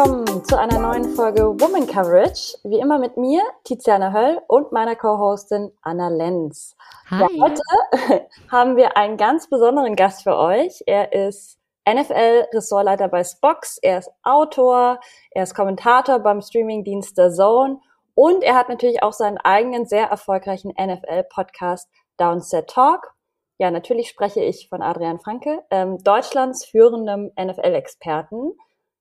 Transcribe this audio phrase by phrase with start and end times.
[0.00, 2.56] willkommen zu einer neuen Folge Woman Coverage.
[2.64, 6.74] Wie immer mit mir, Tiziana Höll und meiner Co-Hostin Anna Lenz.
[7.10, 7.60] Ja, heute
[8.50, 10.82] haben wir einen ganz besonderen Gast für euch.
[10.86, 15.00] Er ist NFL-Ressortleiter bei Spox, er ist Autor,
[15.32, 17.80] er ist Kommentator beim Streamingdienst The Zone
[18.14, 23.12] und er hat natürlich auch seinen eigenen sehr erfolgreichen NFL-Podcast Downset Talk.
[23.58, 28.54] Ja, natürlich spreche ich von Adrian Franke, ähm, Deutschlands führendem NFL-Experten.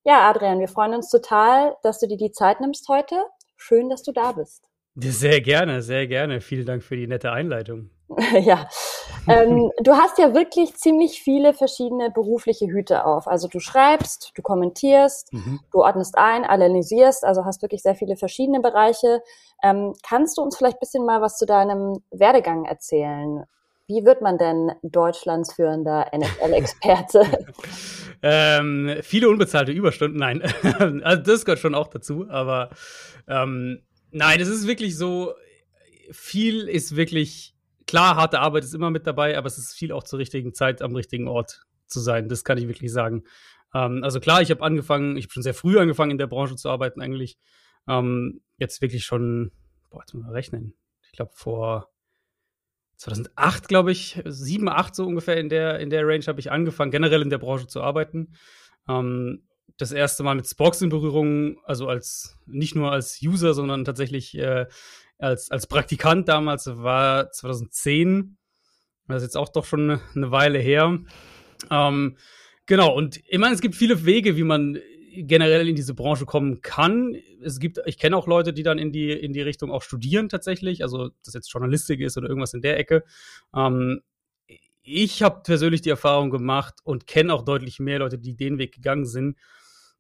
[0.04, 3.26] Ja, Adrian, wir freuen uns total, dass du dir die Zeit nimmst heute.
[3.58, 4.64] Schön, dass du da bist.
[4.96, 6.42] Sehr gerne, sehr gerne.
[6.42, 7.90] Vielen Dank für die nette Einleitung.
[8.42, 8.68] ja,
[9.28, 13.28] ähm, du hast ja wirklich ziemlich viele verschiedene berufliche Hüte auf.
[13.28, 15.60] Also du schreibst, du kommentierst, mhm.
[15.72, 19.22] du ordnest ein, analysierst, also hast wirklich sehr viele verschiedene Bereiche.
[19.64, 23.44] Ähm, kannst du uns vielleicht ein bisschen mal was zu deinem Werdegang erzählen?
[23.88, 27.26] Wie wird man denn Deutschlands führender NFL-Experte?
[28.22, 30.42] ähm, viele unbezahlte Überstunden, nein.
[31.04, 32.70] also das gehört schon auch dazu, aber
[33.28, 35.34] ähm, nein, es ist wirklich so,
[36.12, 37.56] viel ist wirklich,
[37.88, 40.82] klar, harte Arbeit ist immer mit dabei, aber es ist viel auch zur richtigen Zeit
[40.82, 42.30] am richtigen Ort zu sein.
[42.30, 43.24] Das kann ich wirklich sagen.
[43.74, 46.56] Ähm, also klar, ich habe angefangen, ich habe schon sehr früh angefangen in der Branche
[46.56, 47.38] zu arbeiten eigentlich.
[47.88, 49.52] Ähm, jetzt wirklich schon,
[49.90, 50.74] boah, jetzt muss man rechnen.
[51.04, 51.90] Ich glaube vor
[53.00, 56.92] 2008, glaube ich, 7, 8 so ungefähr in der, in der Range habe ich angefangen,
[56.92, 58.34] generell in der Branche zu arbeiten.
[58.90, 59.48] Ähm,
[59.78, 64.38] das erste Mal mit Spox in Berührung, also als nicht nur als User, sondern tatsächlich
[64.38, 64.66] äh,
[65.18, 68.38] als, als Praktikant damals war 2010.
[69.08, 71.00] Das ist jetzt auch doch schon eine, Weile her.
[71.72, 72.18] Ähm,
[72.66, 74.78] genau, und ich meine, es gibt viele Wege, wie man
[75.28, 77.16] generell in diese Branche kommen kann.
[77.42, 80.30] Es gibt, ich kenne auch Leute, die dann in die, in die Richtung auch studieren
[80.30, 83.04] tatsächlich, also das jetzt Journalistik ist oder irgendwas in der Ecke.
[83.56, 84.02] Ähm,
[84.82, 88.74] ich habe persönlich die Erfahrung gemacht und kenne auch deutlich mehr Leute, die den Weg
[88.74, 89.38] gegangen sind,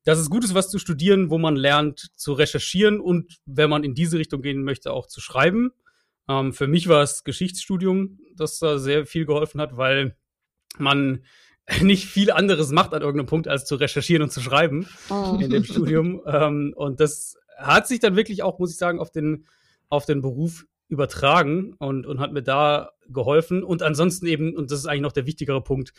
[0.03, 3.83] dass es gut ist, was zu studieren, wo man lernt zu recherchieren und wenn man
[3.83, 5.71] in diese Richtung gehen möchte, auch zu schreiben.
[6.27, 10.15] Ähm, für mich war es Geschichtsstudium, das da sehr viel geholfen hat, weil
[10.77, 11.23] man
[11.81, 15.37] nicht viel anderes macht an irgendeinem Punkt, als zu recherchieren und zu schreiben oh.
[15.39, 16.21] in dem Studium.
[16.25, 19.45] Ähm, und das hat sich dann wirklich auch, muss ich sagen, auf den,
[19.89, 23.63] auf den Beruf übertragen und, und hat mir da geholfen.
[23.63, 25.93] Und ansonsten eben, und das ist eigentlich noch der wichtigere Punkt,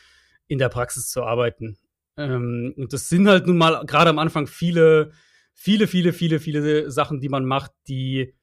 [0.46, 1.76] in der Praxis zu arbeiten.
[2.16, 5.12] Ähm, und das sind halt nun mal gerade am Anfang viele,
[5.54, 8.34] viele, viele, viele, viele Sachen, die man macht, die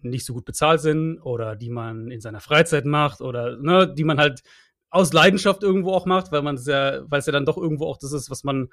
[0.00, 4.04] nicht so gut bezahlt sind oder die man in seiner Freizeit macht oder ne, die
[4.04, 4.42] man halt
[4.90, 7.86] aus Leidenschaft irgendwo auch macht, weil man es ja, weil es ja dann doch irgendwo
[7.86, 8.68] auch das ist, was man,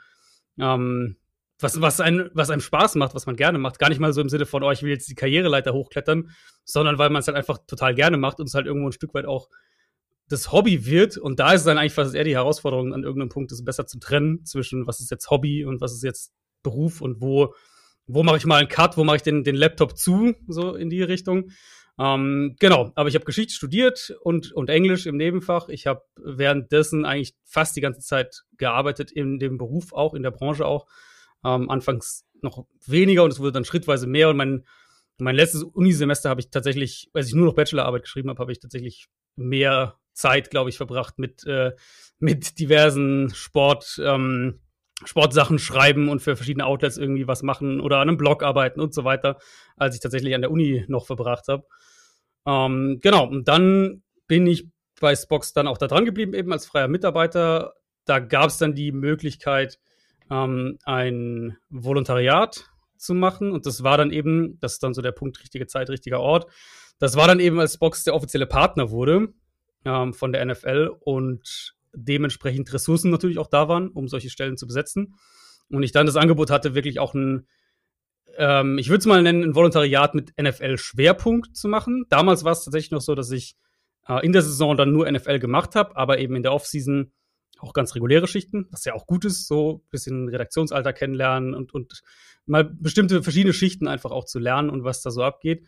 [0.60, 1.18] ähm,
[1.60, 3.80] was, was, ein, was einem Spaß macht, was man gerne macht.
[3.80, 6.30] Gar nicht mal so im Sinne von, oh, ich will jetzt die Karriereleiter hochklettern,
[6.64, 9.14] sondern weil man es halt einfach total gerne macht und es halt irgendwo ein Stück
[9.14, 9.50] weit auch
[10.30, 11.18] das Hobby wird.
[11.18, 13.86] Und da ist es dann eigentlich fast eher die Herausforderung, an irgendeinem Punkt es besser
[13.86, 17.54] zu trennen zwischen, was ist jetzt Hobby und was ist jetzt Beruf und wo,
[18.08, 20.90] wo mache ich mal einen Cut, wo mache ich den, den Laptop zu, so in
[20.90, 21.52] die Richtung.
[22.00, 25.70] Ähm, genau, aber ich habe Geschichte studiert und, und Englisch im Nebenfach.
[25.70, 30.32] Ich habe währenddessen eigentlich fast die ganze Zeit gearbeitet in dem Beruf auch, in der
[30.32, 30.88] Branche auch.
[31.46, 34.30] Ähm, anfangs noch weniger und es wurde dann schrittweise mehr.
[34.30, 34.66] Und mein,
[35.20, 38.60] mein letztes Unisemester habe ich tatsächlich, als ich nur noch Bachelorarbeit geschrieben habe, habe ich
[38.60, 41.72] tatsächlich mehr Zeit, glaube ich, verbracht mit, äh,
[42.20, 44.62] mit diversen Sport, ähm,
[45.08, 48.94] Sportsachen schreiben und für verschiedene Outlets irgendwie was machen oder an einem Blog arbeiten und
[48.94, 49.38] so weiter,
[49.78, 51.66] als ich tatsächlich an der Uni noch verbracht habe.
[52.46, 54.68] Ähm, genau, und dann bin ich
[55.00, 57.74] bei Spox dann auch da dran geblieben, eben als freier Mitarbeiter.
[58.06, 59.80] Da gab es dann die Möglichkeit,
[60.30, 63.52] ähm, ein Volontariat zu machen.
[63.52, 66.50] Und das war dann eben, das ist dann so der Punkt, richtige Zeit, richtiger Ort.
[67.00, 69.34] Das war dann eben, als Spox der offizielle Partner wurde
[69.86, 74.68] ähm, von der NFL und dementsprechend Ressourcen natürlich auch da waren, um solche Stellen zu
[74.68, 75.16] besetzen.
[75.70, 77.48] Und ich dann das Angebot hatte, wirklich auch ein,
[78.38, 82.06] ähm, ich würde es mal nennen, ein Volontariat mit NFL-Schwerpunkt zu machen.
[82.10, 83.56] Damals war es tatsächlich noch so, dass ich
[84.08, 87.12] äh, in der Saison dann nur NFL gemacht habe, aber eben in der Offseason
[87.60, 91.74] auch ganz reguläre Schichten, was ja auch gut ist, so ein bisschen Redaktionsalter kennenlernen und,
[91.74, 92.02] und
[92.46, 95.66] mal bestimmte verschiedene Schichten einfach auch zu lernen und was da so abgeht.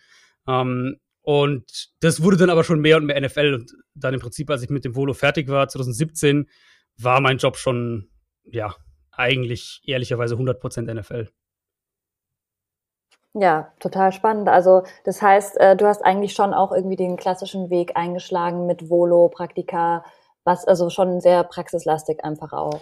[0.48, 3.56] Ähm, und das wurde dann aber schon mehr und mehr NFL.
[3.56, 6.48] Und dann im Prinzip, als ich mit dem Volo fertig war, 2017,
[6.98, 8.10] war mein Job schon,
[8.44, 8.76] ja,
[9.12, 11.30] eigentlich ehrlicherweise 100% NFL.
[13.34, 14.48] Ja, total spannend.
[14.48, 18.90] Also das heißt, äh, du hast eigentlich schon auch irgendwie den klassischen Weg eingeschlagen mit
[18.90, 20.06] Volo, Praktika,
[20.44, 22.82] was also schon sehr praxislastig einfach auch.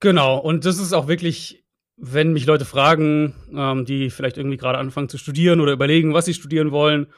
[0.00, 1.66] Genau, und das ist auch wirklich,
[1.96, 6.24] wenn mich Leute fragen, ähm, die vielleicht irgendwie gerade anfangen zu studieren oder überlegen, was
[6.24, 7.12] sie studieren wollen,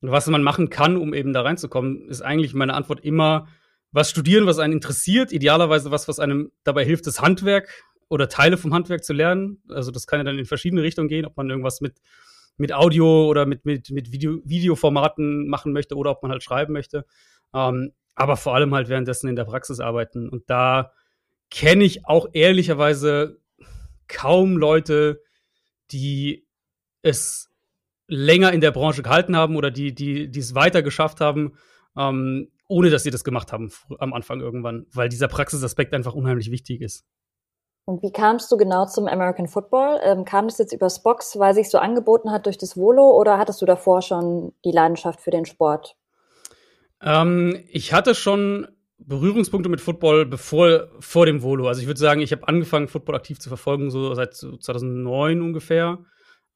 [0.00, 3.48] was man machen kann, um eben da reinzukommen, ist eigentlich meine Antwort immer,
[3.92, 8.56] was studieren, was einen interessiert, idealerweise was, was einem dabei hilft, das Handwerk oder Teile
[8.56, 9.62] vom Handwerk zu lernen.
[9.68, 12.00] Also das kann ja dann in verschiedene Richtungen gehen, ob man irgendwas mit,
[12.56, 16.72] mit Audio oder mit, mit, mit Video, Videoformaten machen möchte oder ob man halt schreiben
[16.72, 17.06] möchte.
[17.54, 20.28] Ähm, aber vor allem halt währenddessen in der Praxis arbeiten.
[20.28, 20.92] Und da
[21.50, 23.40] kenne ich auch ehrlicherweise
[24.08, 25.22] kaum Leute,
[25.90, 26.46] die
[27.02, 27.45] es
[28.08, 31.54] länger in der Branche gehalten haben oder die, die, die es weiter geschafft haben,
[31.96, 36.50] ähm, ohne dass sie das gemacht haben am Anfang irgendwann, weil dieser Praxisaspekt einfach unheimlich
[36.50, 37.04] wichtig ist.
[37.84, 40.00] Und wie kamst du genau zum American Football?
[40.02, 43.38] Ähm, kam das jetzt über Spox, weil sich so angeboten hat durch das Volo oder
[43.38, 45.96] hattest du davor schon die Leidenschaft für den Sport?
[47.00, 48.66] Ähm, ich hatte schon
[48.98, 51.68] Berührungspunkte mit Football bevor vor dem Volo.
[51.68, 55.98] Also ich würde sagen, ich habe angefangen, Football aktiv zu verfolgen, so seit 2009 ungefähr.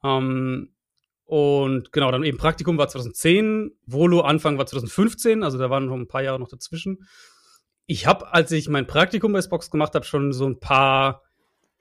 [0.02, 0.75] Ähm,
[1.30, 5.94] und genau, dann eben Praktikum war 2010, Volo Anfang war 2015, also da waren noch
[5.94, 7.06] ein paar Jahre noch dazwischen.
[7.86, 11.22] Ich habe, als ich mein Praktikum bei Spox gemacht habe, schon so ein paar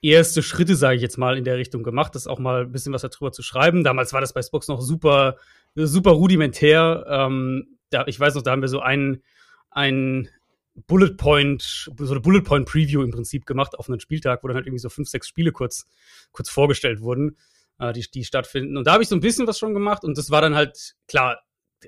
[0.03, 2.93] erste Schritte, sage ich jetzt mal, in der Richtung gemacht, das auch mal ein bisschen
[2.93, 3.83] was darüber zu schreiben.
[3.83, 5.37] Damals war das bei Spox noch super,
[5.73, 7.07] super rudimentär.
[7.09, 9.23] Ähm, da, ich weiß noch, da haben wir so einen,
[9.71, 10.29] einen
[10.75, 14.57] Bullet Point, so eine Bullet Point Preview im Prinzip gemacht auf einen Spieltag, wo dann
[14.57, 15.87] halt irgendwie so fünf, sechs Spiele kurz,
[16.33, 17.35] kurz vorgestellt wurden
[17.79, 18.77] äh, die, die stattfinden.
[18.77, 20.95] Und da habe ich so ein bisschen was schon gemacht und das war dann halt,
[21.07, 21.39] klar,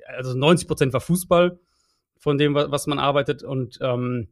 [0.06, 1.58] also 90 Prozent war Fußball
[2.18, 4.28] von dem, was man arbeitet und ähm,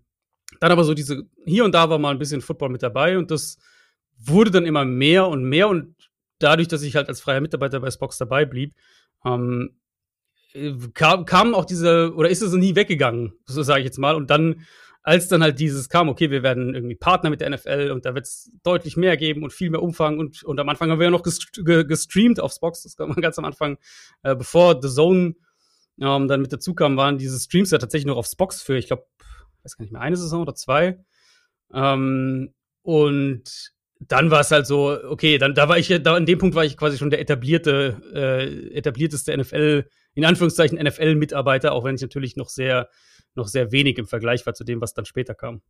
[0.59, 3.31] dann aber so diese, hier und da war mal ein bisschen Football mit dabei und
[3.31, 3.59] das
[4.19, 5.95] wurde dann immer mehr und mehr und
[6.39, 8.75] dadurch, dass ich halt als freier Mitarbeiter bei Spox dabei blieb,
[9.25, 9.77] ähm,
[10.53, 14.15] äh, kam, kam auch diese, oder ist es nie weggegangen, so sage ich jetzt mal.
[14.15, 14.67] Und dann
[15.03, 18.15] als dann halt dieses kam, okay, wir werden irgendwie Partner mit der NFL und da
[18.15, 21.07] wird es deutlich mehr geben und viel mehr Umfang und, und am Anfang haben wir
[21.07, 23.79] ja noch gestreamt auf Spox, das kann man ganz am Anfang,
[24.23, 25.35] äh, bevor The Zone
[26.01, 28.89] ähm, dann mit dazu kam, waren diese Streams ja tatsächlich noch auf Spox für, ich
[28.89, 29.07] glaube,
[29.63, 30.99] weiß gar nicht mehr, eine Saison oder zwei.
[31.73, 32.53] Ähm,
[32.83, 36.55] und dann war es halt so, okay, dann da war ich da an dem Punkt
[36.55, 42.01] war ich quasi schon der etablierte, äh, etablierteste NFL, in Anführungszeichen NFL-Mitarbeiter, auch wenn ich
[42.01, 42.89] natürlich noch sehr
[43.35, 45.63] noch sehr wenig im Vergleich war zu dem, was dann später kam.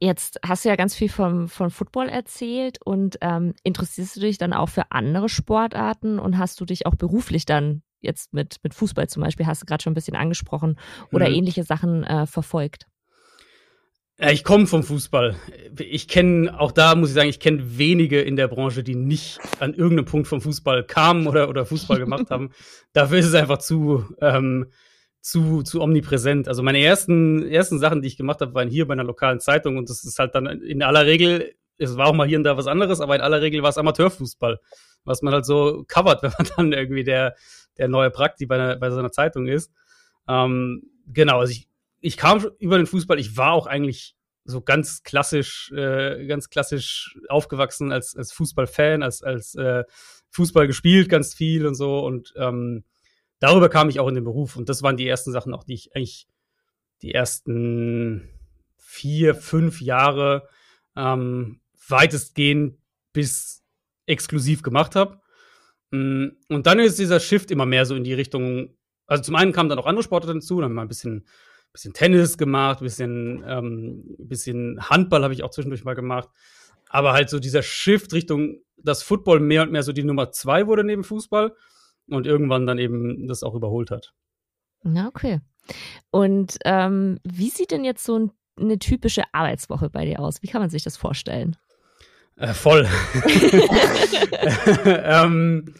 [0.00, 4.38] Jetzt hast du ja ganz viel vom, von Football erzählt und ähm, interessierst du dich
[4.38, 8.74] dann auch für andere Sportarten und hast du dich auch beruflich dann jetzt mit, mit
[8.74, 10.78] Fußball zum Beispiel, hast du gerade schon ein bisschen angesprochen,
[11.12, 11.34] oder mhm.
[11.34, 12.86] ähnliche Sachen äh, verfolgt?
[14.20, 15.36] Ja, ich komme vom Fußball.
[15.78, 19.38] Ich kenne, auch da muss ich sagen, ich kenne wenige in der Branche, die nicht
[19.60, 22.50] an irgendeinem Punkt vom Fußball kamen oder, oder Fußball gemacht haben.
[22.92, 24.66] Dafür ist es einfach zu, ähm,
[25.28, 26.48] zu, zu omnipräsent.
[26.48, 29.76] Also meine ersten, ersten Sachen, die ich gemacht habe, waren hier bei einer lokalen Zeitung
[29.76, 32.56] und das ist halt dann in aller Regel, es war auch mal hier und da
[32.56, 34.58] was anderes, aber in aller Regel war es Amateurfußball,
[35.04, 37.34] was man halt so covert, wenn man dann irgendwie der,
[37.76, 39.70] der neue Prakti bei, einer, bei so einer Zeitung ist.
[40.26, 41.68] Ähm, genau, also ich,
[42.00, 44.16] ich kam über den Fußball, ich war auch eigentlich
[44.46, 49.84] so ganz klassisch, äh, ganz klassisch aufgewachsen als, als Fußballfan, als, als äh,
[50.30, 52.84] Fußball gespielt ganz viel und so und ähm,
[53.40, 54.56] darüber kam ich auch in den Beruf.
[54.56, 56.26] Und das waren die ersten Sachen auch, die ich eigentlich
[57.02, 58.28] die ersten
[58.76, 60.48] vier, fünf Jahre
[60.96, 62.78] ähm, weitestgehend
[63.12, 63.64] bis
[64.06, 65.20] exklusiv gemacht habe.
[65.90, 68.76] Mm, und dann ist dieser Shift immer mehr so in die Richtung,
[69.06, 71.26] also zum einen kamen dann auch andere Sportler hinzu, dann haben wir ein bisschen,
[71.72, 76.28] bisschen Tennis gemacht, ein bisschen, ähm, bisschen Handball habe ich auch zwischendurch mal gemacht.
[76.88, 80.66] Aber halt so dieser Shift Richtung, dass Football mehr und mehr so die Nummer zwei
[80.66, 81.54] wurde neben Fußball
[82.08, 84.12] und irgendwann dann eben das auch überholt hat.
[84.82, 85.40] Na, okay.
[86.10, 90.42] Und ähm, wie sieht denn jetzt so ein, eine typische Arbeitswoche bei dir aus?
[90.42, 91.56] Wie kann man sich das vorstellen?
[92.36, 92.88] Äh, voll.
[94.84, 95.74] ähm,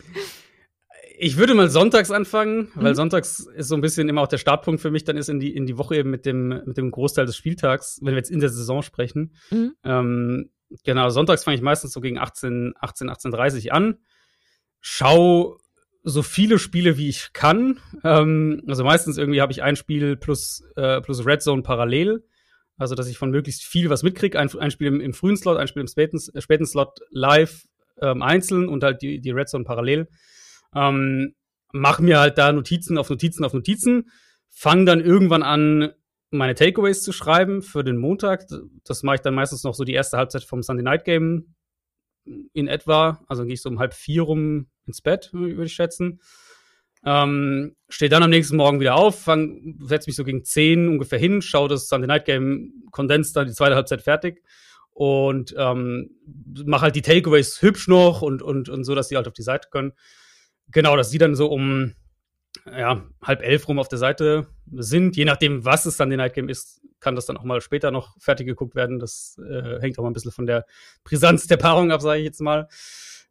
[1.20, 2.96] ich würde mal sonntags anfangen, weil mhm.
[2.96, 5.54] sonntags ist so ein bisschen immer auch der Startpunkt für mich, dann ist in die,
[5.54, 8.40] in die Woche eben mit dem, mit dem Großteil des Spieltags, wenn wir jetzt in
[8.40, 9.34] der Saison sprechen.
[9.50, 9.74] Mhm.
[9.84, 10.50] Ähm,
[10.84, 13.98] genau, sonntags fange ich meistens so gegen 18, 18, 18.30 an.
[14.80, 15.58] Schau
[16.08, 17.78] so viele Spiele wie ich kann.
[18.02, 22.24] Ähm, also meistens irgendwie habe ich ein Spiel plus, äh, plus Red Zone parallel.
[22.76, 24.38] Also, dass ich von möglichst viel was mitkriege.
[24.38, 27.66] Ein, ein Spiel im, im, frühen Slot, ein Spiel im späten, äh, späten Slot live
[28.00, 30.08] ähm, einzeln und halt die, die Red Zone parallel.
[30.74, 31.34] Ähm,
[31.72, 34.10] mach mir halt da Notizen auf Notizen auf Notizen.
[34.48, 35.92] Fang dann irgendwann an,
[36.30, 38.46] meine Takeaways zu schreiben für den Montag.
[38.84, 41.54] Das mache ich dann meistens noch so die erste Halbzeit vom Sunday Night Game
[42.52, 43.24] in etwa.
[43.26, 46.20] Also gehe ich so um halb vier rum ins Bett, würde ich schätzen.
[47.04, 51.42] Ähm, stehe dann am nächsten Morgen wieder auf, setze mich so gegen 10 ungefähr hin,
[51.42, 54.42] schaue das Sunday Night Game Kondens dann die zweite Halbzeit fertig
[54.90, 56.10] und ähm,
[56.66, 59.42] mache halt die Takeaways hübsch noch und, und, und so, dass sie halt auf die
[59.42, 59.92] Seite können.
[60.72, 61.94] Genau, dass sie dann so um
[62.66, 66.34] ja, halb elf rum auf der Seite sind, je nachdem, was es dann Sunday Night
[66.34, 68.98] Game ist, kann das dann auch mal später noch fertig geguckt werden.
[68.98, 70.66] Das äh, hängt auch mal ein bisschen von der
[71.04, 72.68] Brisanz der Paarung ab, sage ich jetzt mal.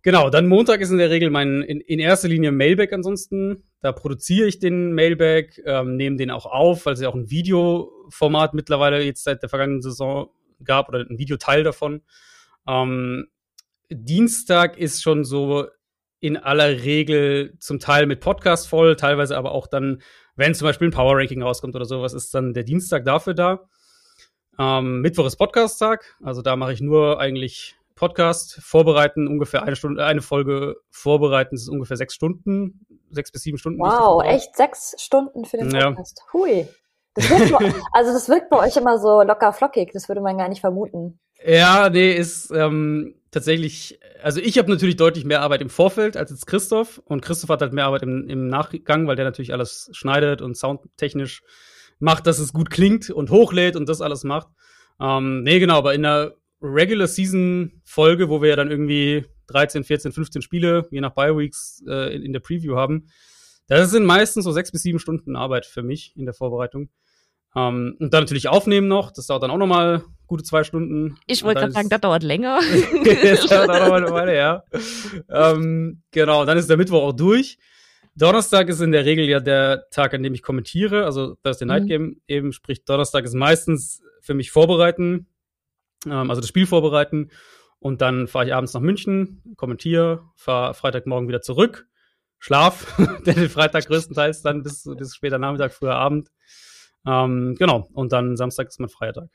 [0.07, 3.65] Genau, dann Montag ist in der Regel mein in, in erster Linie Mailback ansonsten.
[3.81, 7.29] Da produziere ich den Mailback, ähm, nehme den auch auf, weil es ja auch ein
[7.29, 10.29] Videoformat mittlerweile jetzt seit der vergangenen Saison
[10.63, 12.03] gab oder ein Videoteil davon.
[12.65, 13.27] Ähm,
[13.89, 15.67] Dienstag ist schon so
[16.21, 20.01] in aller Regel zum Teil mit Podcast voll, teilweise aber auch dann,
[20.37, 23.67] wenn zum Beispiel ein Power Ranking rauskommt oder sowas, ist dann der Dienstag dafür da.
[24.57, 30.05] Ähm, Mittwoch ist Podcast-Tag, also da mache ich nur eigentlich Podcast vorbereiten, ungefähr eine Stunde,
[30.05, 33.79] eine Folge vorbereiten, das ist ungefähr sechs Stunden, sechs bis sieben Stunden.
[33.79, 36.21] Wow, echt sechs Stunden für den Podcast.
[36.25, 36.33] Ja.
[36.33, 36.67] Hui.
[37.15, 40.47] Das bei, also das wirkt bei euch immer so locker flockig, das würde man gar
[40.47, 41.19] nicht vermuten.
[41.45, 46.31] Ja, nee, ist ähm, tatsächlich, also ich habe natürlich deutlich mehr Arbeit im Vorfeld als
[46.31, 49.89] jetzt Christoph und Christoph hat halt mehr Arbeit im, im Nachgang, weil der natürlich alles
[49.91, 51.41] schneidet und soundtechnisch
[51.99, 54.47] macht, dass es gut klingt und hochlädt und das alles macht.
[54.99, 59.83] Ähm, nee, genau, aber in der Regular Season Folge, wo wir ja dann irgendwie 13,
[59.83, 63.07] 14, 15 Spiele, je nach Bye Weeks, äh, in, in der Preview haben,
[63.67, 66.89] das sind meistens so sechs bis sieben Stunden Arbeit für mich in der Vorbereitung.
[67.55, 69.11] Ähm, und dann natürlich aufnehmen noch.
[69.11, 71.17] Das dauert dann auch nochmal gute zwei Stunden.
[71.27, 72.59] Ich wollte gerade sagen, das dauert länger.
[73.23, 74.63] das dauert auch nochmal eine Weile, ja.
[75.29, 77.57] ähm, genau, dann ist der Mittwoch auch durch.
[78.15, 81.05] Donnerstag ist in der Regel ja der Tag, an dem ich kommentiere.
[81.05, 81.87] Also Thursday Night mhm.
[81.87, 82.21] Game mhm.
[82.27, 85.27] eben, sprich Donnerstag ist meistens für mich vorbereiten,
[86.05, 87.31] ähm, also das Spiel vorbereiten.
[87.79, 91.87] Und dann fahre ich abends nach München, kommentiere, fahre Freitagmorgen wieder zurück,
[92.39, 96.31] schlaf, den Freitag größtenteils dann bis, bis später Nachmittag, früher Abend.
[97.05, 99.29] Ähm, genau, und dann Samstag ist mein freier Tag.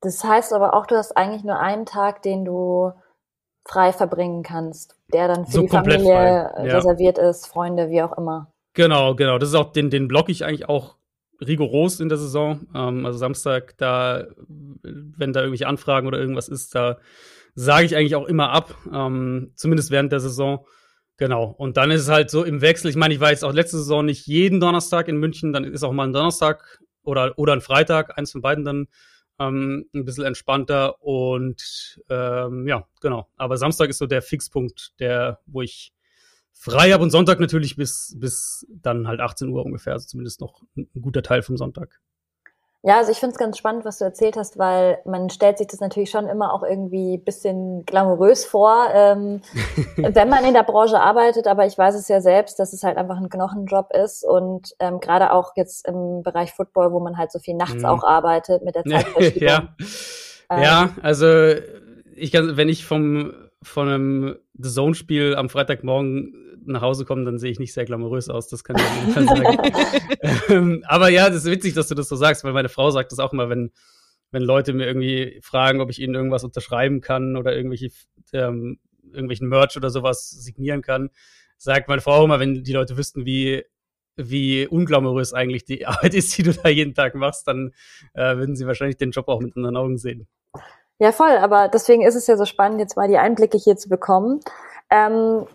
[0.00, 2.92] Das heißt aber auch, du hast eigentlich nur einen Tag, den du
[3.66, 6.62] frei verbringen kannst, der dann für so die Familie frei.
[6.62, 8.52] reserviert ist, Freunde, wie auch immer.
[8.72, 9.38] Genau, genau.
[9.38, 10.97] Das ist auch, den, den block ich eigentlich auch
[11.40, 12.66] rigoros in der Saison.
[12.74, 16.98] Ähm, also Samstag, da, wenn da irgendwelche Anfragen oder irgendwas ist, da
[17.54, 20.66] sage ich eigentlich auch immer ab, ähm, zumindest während der Saison.
[21.16, 21.46] Genau.
[21.58, 22.88] Und dann ist es halt so im Wechsel.
[22.88, 25.82] Ich meine, ich war jetzt auch letzte Saison nicht jeden Donnerstag in München, dann ist
[25.82, 28.86] auch mal ein Donnerstag oder, oder ein Freitag, eins von beiden dann
[29.40, 31.02] ähm, ein bisschen entspannter.
[31.02, 33.28] Und ähm, ja, genau.
[33.36, 35.92] Aber Samstag ist so der Fixpunkt, der, wo ich
[36.58, 40.62] frei habe und Sonntag natürlich bis, bis dann halt 18 Uhr ungefähr, also zumindest noch
[40.76, 42.00] ein, ein guter Teil vom Sonntag.
[42.82, 45.66] Ja, also ich finde es ganz spannend, was du erzählt hast, weil man stellt sich
[45.66, 49.40] das natürlich schon immer auch irgendwie bisschen glamourös vor, ähm,
[49.96, 51.48] wenn man in der Branche arbeitet.
[51.48, 55.00] Aber ich weiß es ja selbst, dass es halt einfach ein Knochenjob ist und ähm,
[55.00, 57.86] gerade auch jetzt im Bereich Football, wo man halt so viel nachts mhm.
[57.86, 59.48] auch arbeitet mit der Zeitverschiebung.
[59.48, 59.74] ja.
[60.50, 61.54] Ähm, ja, also
[62.14, 67.38] ich kann, wenn ich vom von einem The Zone-Spiel am Freitagmorgen nach Hause komme, dann
[67.38, 69.72] sehe ich nicht sehr glamourös aus, das kann ich auf jeden Fall sagen.
[70.48, 73.12] ähm, aber ja, das ist witzig, dass du das so sagst, weil meine Frau sagt
[73.12, 73.72] das auch immer, wenn,
[74.30, 77.90] wenn Leute mir irgendwie fragen, ob ich ihnen irgendwas unterschreiben kann oder irgendwelche,
[78.32, 78.78] ähm,
[79.10, 81.10] irgendwelchen Merch oder sowas signieren kann,
[81.56, 83.64] sagt meine Frau immer, wenn die Leute wüssten, wie
[84.18, 87.72] wie unglamourös eigentlich die Arbeit ist, die du da jeden Tag machst, dann
[88.14, 90.26] äh, würden sie wahrscheinlich den Job auch mit anderen Augen sehen.
[90.98, 93.88] Ja, voll, aber deswegen ist es ja so spannend, jetzt mal die Einblicke hier zu
[93.88, 94.40] bekommen.
[94.90, 95.46] Ähm,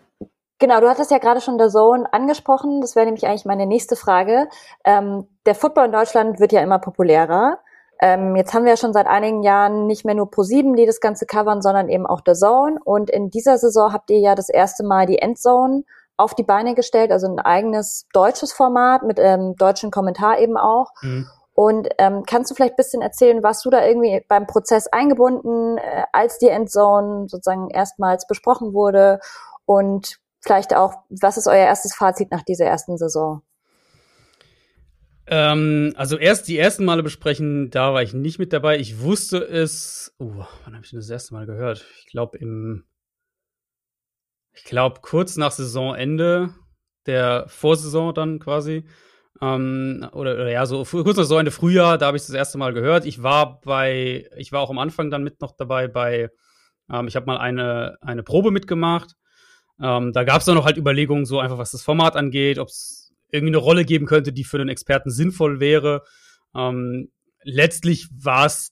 [0.63, 2.79] Genau, du hattest ja gerade schon der Zone angesprochen.
[2.79, 4.47] Das wäre nämlich eigentlich meine nächste Frage.
[4.85, 7.59] Ähm, der Football in Deutschland wird ja immer populärer.
[7.99, 11.01] Ähm, jetzt haben wir ja schon seit einigen Jahren nicht mehr nur Pro7, die das
[11.01, 12.77] Ganze covern, sondern eben auch der Zone.
[12.85, 15.83] Und in dieser Saison habt ihr ja das erste Mal die Endzone
[16.15, 20.91] auf die Beine gestellt, also ein eigenes deutsches Format mit ähm, deutschen Kommentar eben auch.
[21.01, 21.27] Mhm.
[21.55, 26.03] Und ähm, kannst du vielleicht bisschen erzählen, was du da irgendwie beim Prozess eingebunden, äh,
[26.13, 29.19] als die Endzone sozusagen erstmals besprochen wurde?
[29.65, 33.41] Und vielleicht auch, was ist euer erstes Fazit nach dieser ersten Saison?
[35.25, 38.77] Ähm, also erst die ersten Male besprechen, da war ich nicht mit dabei.
[38.77, 41.85] Ich wusste es, uh, wann habe ich denn das erste Mal gehört?
[41.99, 42.83] Ich glaube im,
[44.51, 46.53] ich glaube kurz nach Saisonende
[47.05, 48.85] der Vorsaison dann quasi.
[49.41, 52.73] Ähm, oder, oder, ja, so kurz nach Saisonende Frühjahr, da habe ich das erste Mal
[52.73, 53.05] gehört.
[53.05, 56.29] Ich war bei, ich war auch am Anfang dann mit noch dabei bei,
[56.91, 59.15] ähm, ich habe mal eine, eine Probe mitgemacht
[59.83, 62.69] ähm, da gab es dann noch halt Überlegungen, so einfach was das Format angeht, ob
[62.69, 66.03] es irgendwie eine Rolle geben könnte, die für einen Experten sinnvoll wäre.
[66.55, 67.11] Ähm,
[67.43, 68.71] letztlich war es,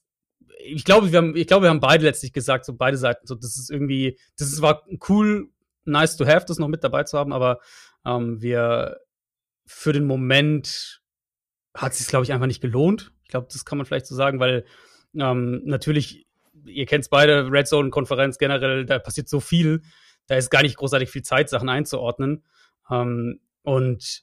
[0.64, 3.34] ich glaube, wir haben, ich glaube, wir haben beide letztlich gesagt, so beide Seiten, so
[3.34, 5.50] das ist irgendwie, das ist, war cool,
[5.84, 7.58] nice to have, das noch mit dabei zu haben, aber
[8.06, 8.96] ähm, wir
[9.66, 11.02] für den Moment
[11.74, 13.12] hat sich, glaube ich, einfach nicht gelohnt.
[13.24, 14.64] Ich glaube, das kann man vielleicht so sagen, weil
[15.14, 16.26] ähm, natürlich,
[16.64, 19.82] ihr kennt es beide, Red Zone-Konferenz generell, da passiert so viel
[20.26, 22.44] da ist gar nicht großartig viel Zeit, Sachen einzuordnen.
[22.90, 24.22] Ähm, und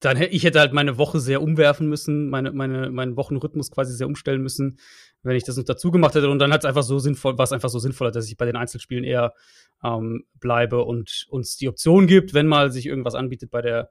[0.00, 3.94] dann hätte ich hätte halt meine Woche sehr umwerfen müssen, meine, meine, meinen Wochenrhythmus quasi
[3.94, 4.78] sehr umstellen müssen,
[5.22, 6.28] wenn ich das noch dazu gemacht hätte.
[6.28, 8.46] Und dann hat es einfach so sinnvoll, war es einfach so sinnvoller, dass ich bei
[8.46, 9.34] den Einzelspielen eher
[9.82, 13.90] ähm, bleibe und uns die Option gibt, wenn mal sich irgendwas anbietet bei der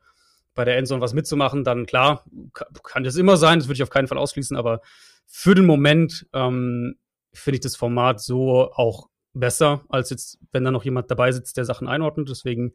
[0.58, 2.26] bei der Endzone was mitzumachen, dann klar,
[2.84, 4.82] kann das immer sein, das würde ich auf keinen Fall ausschließen, aber
[5.28, 6.96] für den Moment ähm,
[7.32, 9.08] finde ich das Format so auch
[9.40, 12.30] besser, als jetzt, wenn da noch jemand dabei sitzt, der Sachen einordnet.
[12.30, 12.74] Deswegen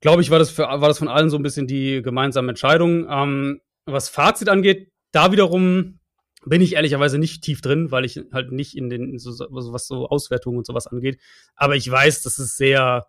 [0.00, 3.06] glaube ich, war das, für, war das von allen so ein bisschen die gemeinsame Entscheidung.
[3.08, 6.00] Ähm, was Fazit angeht, da wiederum
[6.44, 10.08] bin ich ehrlicherweise nicht tief drin, weil ich halt nicht in den, so, was so
[10.08, 11.20] Auswertungen und sowas angeht.
[11.54, 13.06] Aber ich weiß, dass es sehr,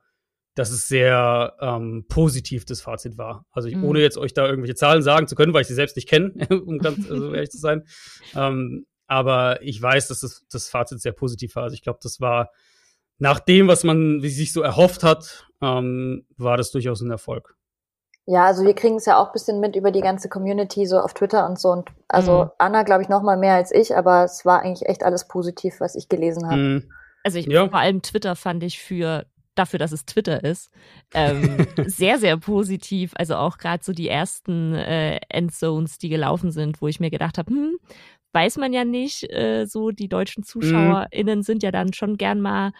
[0.55, 3.45] dass es sehr ähm, positiv das Fazit war.
[3.51, 3.85] Also ich, mhm.
[3.85, 6.33] ohne jetzt euch da irgendwelche Zahlen sagen zu können, weil ich sie selbst nicht kenne,
[6.65, 7.83] um ganz also ehrlich zu sein.
[8.35, 11.63] Ähm, aber ich weiß, dass das, das Fazit sehr positiv war.
[11.63, 12.49] Also ich glaube, das war
[13.19, 17.57] nach dem, was man wie sich so erhofft hat, ähm, war das durchaus ein Erfolg.
[18.25, 20.97] Ja, also wir kriegen es ja auch ein bisschen mit über die ganze Community, so
[20.97, 21.71] auf Twitter und so.
[21.71, 22.51] Und also mhm.
[22.57, 25.81] Anna, glaube ich, noch mal mehr als ich, aber es war eigentlich echt alles positiv,
[25.81, 26.57] was ich gelesen habe.
[26.57, 26.91] Mhm.
[27.25, 27.67] Also ich, ja.
[27.67, 29.25] vor allem Twitter fand ich für
[29.55, 30.71] dafür, dass es Twitter ist,
[31.13, 33.11] ähm, sehr, sehr positiv.
[33.15, 37.37] Also auch gerade so die ersten äh, Endzones, die gelaufen sind, wo ich mir gedacht
[37.37, 37.77] habe, hm,
[38.33, 39.23] weiß man ja nicht.
[39.31, 40.45] Äh, so die deutschen mhm.
[40.45, 41.43] ZuschauerInnen mhm.
[41.43, 42.71] sind ja dann schon gern mal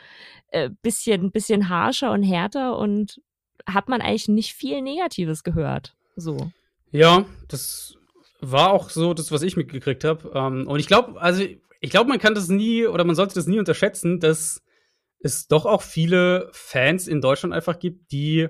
[0.48, 3.22] äh, bisschen, bisschen harscher und härter und
[3.66, 5.96] hat man eigentlich nicht viel Negatives gehört.
[6.16, 6.52] So.
[6.92, 7.96] Ja, das
[8.42, 10.32] war auch so das, was ich mitgekriegt habe.
[10.34, 11.44] Ähm, und ich glaube, also
[11.80, 14.62] ich glaube, man kann das nie oder man sollte das nie unterschätzen, dass
[15.20, 18.48] es doch auch viele Fans in Deutschland einfach gibt, die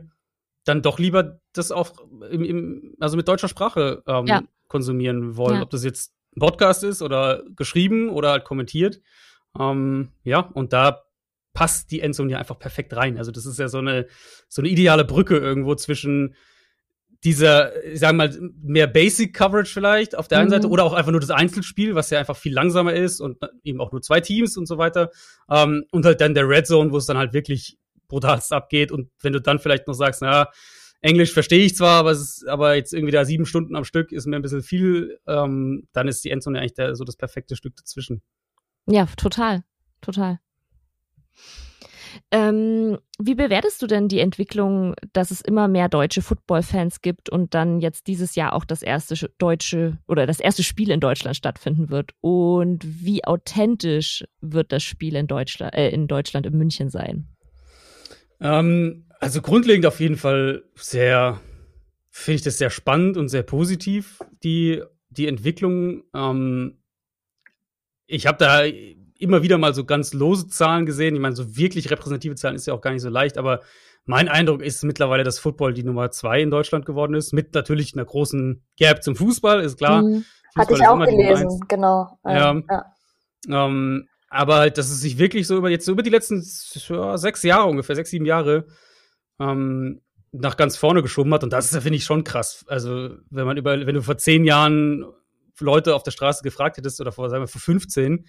[0.63, 1.93] dann doch lieber das auch
[2.29, 4.41] im, im also mit deutscher Sprache ähm, ja.
[4.67, 5.57] konsumieren wollen.
[5.57, 5.61] Ja.
[5.63, 9.01] Ob das jetzt Podcast ist oder geschrieben oder halt kommentiert.
[9.59, 11.03] Ähm, ja, und da
[11.53, 13.17] passt die Endzone ja einfach perfekt rein.
[13.17, 14.07] Also das ist ja so eine,
[14.47, 16.35] so eine ideale Brücke irgendwo zwischen
[17.23, 20.53] dieser, ich sag mal, mehr Basic Coverage vielleicht auf der einen mhm.
[20.53, 23.79] Seite oder auch einfach nur das Einzelspiel, was ja einfach viel langsamer ist und eben
[23.79, 25.11] auch nur zwei Teams und so weiter.
[25.49, 27.77] Ähm, und halt dann der Red Zone, wo es dann halt wirklich
[28.07, 28.91] brutalst abgeht.
[28.91, 30.49] Und wenn du dann vielleicht noch sagst, naja,
[31.01, 34.11] Englisch verstehe ich zwar, aber, es ist, aber jetzt irgendwie da sieben Stunden am Stück
[34.11, 37.55] ist mir ein bisschen viel, ähm, dann ist die Endzone eigentlich der, so das perfekte
[37.55, 38.21] Stück dazwischen.
[38.85, 39.63] Ja, total.
[40.01, 40.39] Total.
[42.29, 47.53] Ähm, wie bewertest du denn die Entwicklung, dass es immer mehr deutsche Football-Fans gibt und
[47.53, 51.89] dann jetzt dieses Jahr auch das erste deutsche oder das erste Spiel in Deutschland stattfinden
[51.89, 52.11] wird?
[52.19, 57.30] Und wie authentisch wird das Spiel in Deutschland, äh, in Deutschland in München sein?
[58.41, 61.39] Ähm, also grundlegend auf jeden Fall sehr,
[62.09, 66.03] finde ich das sehr spannend und sehr positiv, die, die Entwicklung.
[66.13, 66.79] Ähm,
[68.07, 68.63] ich habe da
[69.19, 71.15] immer wieder mal so ganz lose Zahlen gesehen.
[71.15, 73.61] Ich meine, so wirklich repräsentative Zahlen ist ja auch gar nicht so leicht, aber
[74.05, 77.93] mein Eindruck ist mittlerweile, dass Football die Nummer zwei in Deutschland geworden ist, mit natürlich
[77.93, 80.01] einer großen Gap zum Fußball, ist klar.
[80.01, 80.25] Mhm.
[80.57, 82.17] Hatte ich auch gelesen, genau.
[82.25, 82.61] Ja.
[82.67, 82.95] ja.
[83.47, 86.41] Ähm, aber halt, dass es sich wirklich so über jetzt so über die letzten
[86.87, 88.65] ja, sechs Jahre ungefähr, sechs, sieben Jahre
[89.39, 91.43] ähm, nach ganz vorne geschoben hat.
[91.43, 92.63] Und das ist, finde ich, schon krass.
[92.67, 95.05] Also, wenn man über, wenn du vor zehn Jahren
[95.59, 98.25] Leute auf der Straße gefragt hättest oder vor, sagen wir, vor 15,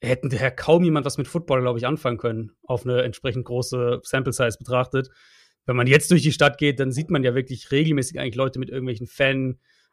[0.00, 4.00] hätten daher kaum jemand was mit Football, glaube ich, anfangen können, auf eine entsprechend große
[4.02, 5.10] Sample Size betrachtet.
[5.66, 8.58] Wenn man jetzt durch die Stadt geht, dann sieht man ja wirklich regelmäßig eigentlich Leute
[8.58, 9.06] mit irgendwelchen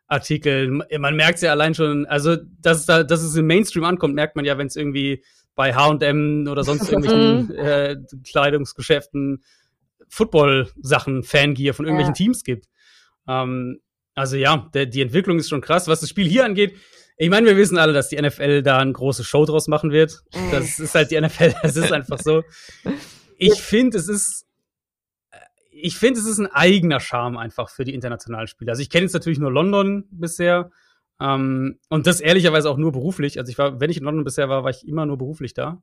[0.08, 0.84] Fan-Artikeln.
[0.98, 4.16] Man merkt es ja allein schon, also dass es, da, dass es im Mainstream ankommt,
[4.16, 5.24] merkt man ja, wenn es irgendwie
[5.56, 7.96] bei H&M oder sonst irgendwelchen äh,
[8.30, 9.44] Kleidungsgeschäften
[10.10, 12.18] Football-Sachen, Fangear von irgendwelchen ja.
[12.18, 12.68] Teams gibt.
[13.28, 13.80] Ähm,
[14.16, 15.88] also ja, der, die Entwicklung ist schon krass.
[15.88, 16.76] Was das Spiel hier angeht,
[17.18, 20.22] ich meine, wir wissen alle, dass die NFL da eine große Show draus machen wird.
[20.52, 22.44] Das ist halt die NFL, das ist einfach so.
[23.38, 24.46] Ich finde, es ist,
[25.84, 28.72] ich finde, es ist ein eigener Charme einfach für die internationalen Spiele.
[28.72, 30.72] Also ich kenne jetzt natürlich nur London bisher.
[31.20, 33.38] Ähm, und das ehrlicherweise auch nur beruflich.
[33.38, 35.82] Also ich war, wenn ich in London bisher war, war ich immer nur beruflich da.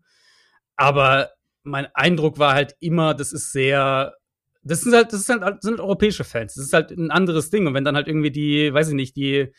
[0.75, 1.29] Aber
[1.65, 4.15] mein Eindruck war halt immer, das ist sehr,
[4.63, 6.55] das sind halt, das sind halt, sind halt europäische Fans.
[6.55, 7.67] Das ist halt ein anderes Ding.
[7.67, 9.53] Und wenn dann halt irgendwie die, weiß ich nicht, die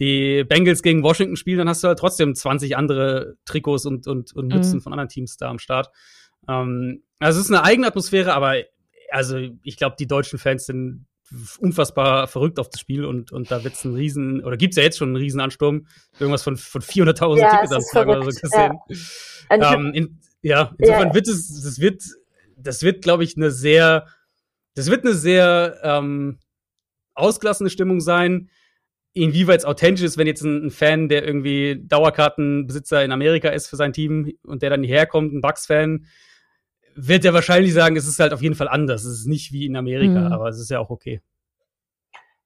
[0.00, 4.32] die Bengals gegen Washington spielen, dann hast du halt trotzdem 20 andere Trikots und, und,
[4.34, 4.80] und Mützen mhm.
[4.80, 5.90] von anderen Teams da am Start.
[6.48, 8.56] Ähm, also es ist eine eigene Atmosphäre, aber
[9.12, 11.06] also ich glaube, die deutschen Fans sind
[11.58, 14.76] unfassbar verrückt auf das Spiel und, und da wird es einen riesen, oder gibt es
[14.76, 15.86] ja jetzt schon einen riesen Ansturm,
[16.18, 18.78] irgendwas von, von 400.000 ja, Ticketanfragen oder so gesehen.
[19.50, 21.14] Ja, ähm, in, ja insofern ja.
[21.14, 22.02] wird es, das wird,
[22.56, 24.06] das wird, glaube ich, eine sehr,
[24.74, 26.38] das wird eine sehr ähm,
[27.14, 28.50] ausgelassene Stimmung sein
[29.14, 33.66] inwieweit es authentisch ist, wenn jetzt ein, ein, Fan, der irgendwie Dauerkartenbesitzer in Amerika ist
[33.66, 36.06] für sein Team und der dann hierher kommt, ein Bucks-Fan,
[36.94, 39.04] wird er wahrscheinlich sagen, es ist halt auf jeden Fall anders.
[39.04, 40.32] Es ist nicht wie in Amerika, mhm.
[40.32, 41.20] aber es ist ja auch okay.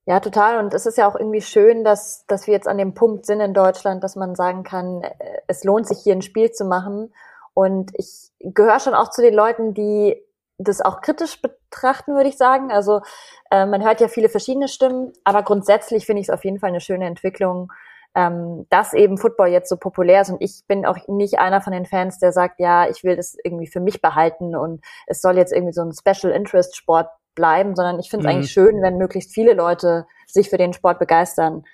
[0.06, 0.64] Ja, total.
[0.64, 3.40] Und es ist ja auch irgendwie schön, dass, dass wir jetzt an dem Punkt sind
[3.40, 5.14] in Deutschland, dass man sagen kann, äh,
[5.48, 7.12] es lohnt sich hier ein Spiel zu machen.
[7.54, 10.16] Und ich gehöre schon auch zu den Leuten, die
[10.58, 12.70] das auch kritisch betrachten, würde ich sagen.
[12.70, 13.02] Also
[13.50, 16.70] äh, man hört ja viele verschiedene Stimmen, aber grundsätzlich finde ich es auf jeden Fall
[16.70, 17.72] eine schöne Entwicklung,
[18.16, 20.30] ähm, dass eben Football jetzt so populär ist.
[20.30, 23.36] Und ich bin auch nicht einer von den Fans, der sagt, ja, ich will das
[23.44, 27.76] irgendwie für mich behalten und es soll jetzt irgendwie so ein Special Interest Sport bleiben,
[27.76, 28.38] sondern ich finde es mhm.
[28.38, 31.64] eigentlich schön, wenn möglichst viele Leute sich für den Sport begeistern.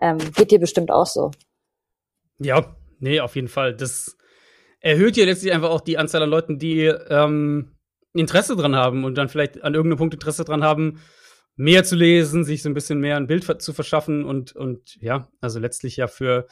[0.00, 1.32] Ähm, geht dir bestimmt auch so.
[2.38, 3.76] Ja, nee, auf jeden Fall.
[3.76, 4.16] Das
[4.80, 7.76] erhöht ja letztlich einfach auch die Anzahl an Leuten, die ähm,
[8.14, 11.02] Interesse dran haben und dann vielleicht an irgendeinem Punkt Interesse dran haben,
[11.56, 15.28] mehr zu lesen, sich so ein bisschen mehr ein Bild zu verschaffen und, und ja,
[15.40, 16.46] also letztlich ja für,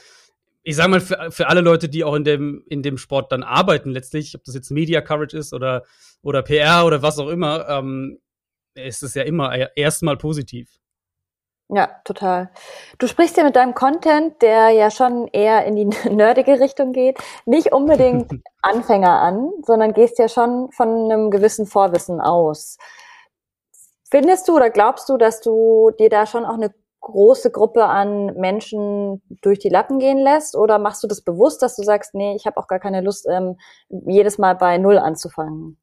[0.62, 3.42] ich sag mal, für, für alle Leute, die auch in dem, in dem Sport dann
[3.42, 5.84] arbeiten, letztlich, ob das jetzt Media Coverage ist oder,
[6.22, 8.18] oder PR oder was auch immer, ähm,
[8.74, 10.78] ist es ja immer erstmal positiv.
[11.70, 12.50] Ja, total.
[12.98, 17.18] Du sprichst ja mit deinem Content, der ja schon eher in die nerdige Richtung geht,
[17.44, 18.30] nicht unbedingt
[18.62, 22.78] Anfänger an, sondern gehst ja schon von einem gewissen Vorwissen aus.
[24.10, 28.34] Findest du oder glaubst du, dass du dir da schon auch eine große Gruppe an
[28.36, 30.56] Menschen durch die Lappen gehen lässt?
[30.56, 33.26] Oder machst du das bewusst, dass du sagst, nee, ich habe auch gar keine Lust,
[33.30, 33.56] ähm,
[33.88, 35.78] jedes Mal bei Null anzufangen?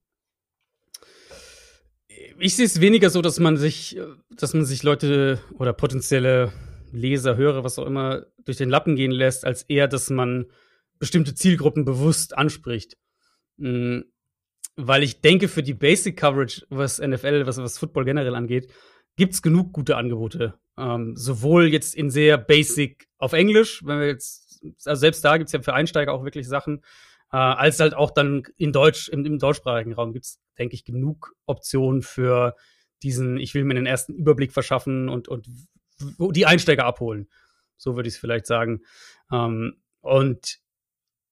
[2.39, 6.51] ich sehe es weniger so, dass man sich, dass man sich Leute oder potenzielle
[6.91, 10.45] Leser, Hörer, was auch immer, durch den Lappen gehen lässt, als eher, dass man
[10.99, 12.97] bestimmte Zielgruppen bewusst anspricht.
[13.57, 14.05] Mhm.
[14.75, 18.71] Weil ich denke, für die Basic Coverage, was NFL, was, was Football generell angeht,
[19.15, 20.55] gibt's genug gute Angebote.
[20.77, 25.53] Ähm, sowohl jetzt in sehr basic auf Englisch, wenn wir jetzt, also selbst da gibt's
[25.53, 26.83] ja für Einsteiger auch wirklich Sachen,
[27.31, 31.35] äh, als halt auch dann in Deutsch, im, im deutschsprachigen Raum gibt's denke ich, genug
[31.45, 32.55] Optionen für
[33.03, 35.47] diesen, ich will mir den ersten Überblick verschaffen und, und
[35.99, 37.29] die Einsteiger abholen.
[37.77, 38.81] So würde ich es vielleicht sagen.
[39.31, 40.59] Ähm, und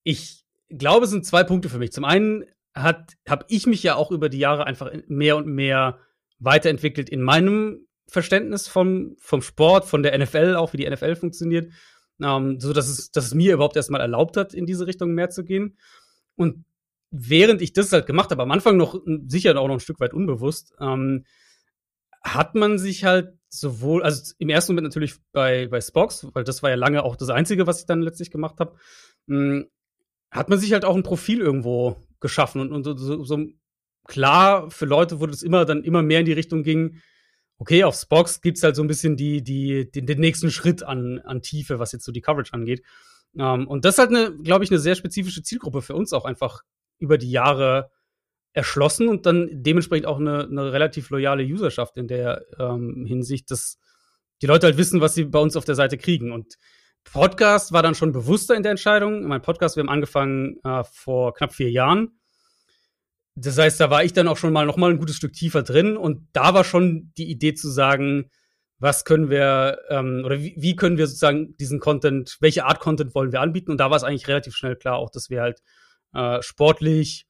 [0.04, 1.92] ich glaube, es sind zwei Punkte für mich.
[1.92, 6.00] Zum einen habe ich mich ja auch über die Jahre einfach mehr und mehr
[6.40, 11.72] weiterentwickelt in meinem Verständnis vom, vom Sport, von der NFL, auch wie die NFL funktioniert,
[12.22, 15.30] ähm, so dass es, dass es mir überhaupt erstmal erlaubt hat, in diese Richtung mehr
[15.30, 15.78] zu gehen.
[16.36, 16.66] Und
[17.12, 20.14] während ich das halt gemacht habe, am Anfang noch sicher auch noch ein Stück weit
[20.14, 21.26] unbewusst, ähm,
[22.24, 26.64] hat man sich halt sowohl, also im ersten Moment natürlich bei, bei Spox, weil das
[26.64, 28.76] war ja lange auch das Einzige, was ich dann letztlich gemacht habe,
[29.28, 29.68] hm,
[30.32, 33.46] hat man sich halt auch ein Profil irgendwo geschaffen und, und so, so
[34.08, 37.02] klar für Leute, wo das immer dann immer mehr in die Richtung ging,
[37.58, 41.20] okay, auf Spox gibt's halt so ein bisschen die, die, den, den nächsten Schritt an,
[41.20, 42.82] an Tiefe, was jetzt so die Coverage angeht.
[43.36, 46.26] Um, ähm, und das halt eine, glaube ich, eine sehr spezifische Zielgruppe für uns auch
[46.26, 46.62] einfach
[47.00, 47.90] über die Jahre
[48.54, 53.80] erschlossen und dann dementsprechend auch eine, eine relativ loyale Userschaft in der ähm, Hinsicht, dass
[54.42, 56.32] die Leute halt wissen, was sie bei uns auf der Seite kriegen.
[56.32, 56.58] Und
[57.04, 59.24] Podcast war dann schon bewusster in der Entscheidung.
[59.28, 62.20] Mein Podcast, wir haben angefangen äh, vor knapp vier Jahren.
[63.36, 65.64] Das heißt, da war ich dann auch schon mal noch mal ein gutes Stück tiefer
[65.64, 68.30] drin und da war schon die Idee zu sagen,
[68.78, 73.16] was können wir ähm, oder wie, wie können wir sozusagen diesen Content, welche Art Content
[73.16, 73.72] wollen wir anbieten?
[73.72, 75.62] Und da war es eigentlich relativ schnell klar, auch dass wir halt
[76.14, 77.26] äh, sportlich,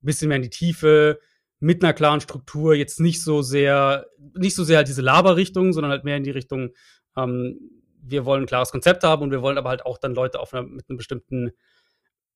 [0.00, 1.18] bisschen mehr in die Tiefe,
[1.60, 5.92] mit einer klaren Struktur, jetzt nicht so sehr, nicht so sehr halt diese Laberrichtung, sondern
[5.92, 6.70] halt mehr in die Richtung,
[7.16, 7.58] ähm,
[8.06, 10.52] wir wollen ein klares Konzept haben und wir wollen aber halt auch dann Leute auf
[10.52, 11.52] einer, mit einem bestimmten,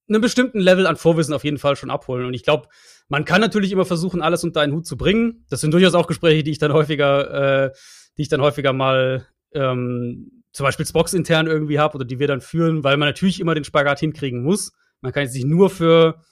[0.08, 2.26] einem bestimmten Level an Vorwissen auf jeden Fall schon abholen.
[2.26, 2.68] Und ich glaube,
[3.08, 5.44] man kann natürlich immer versuchen, alles unter einen Hut zu bringen.
[5.50, 7.72] Das sind durchaus auch Gespräche, die ich dann häufiger, äh,
[8.16, 12.26] die ich dann häufiger mal ähm, zum Beispiel Spox intern irgendwie habe oder die wir
[12.26, 14.72] dann führen, weil man natürlich immer den Spagat hinkriegen muss.
[15.00, 16.22] Man kann jetzt nicht nur für,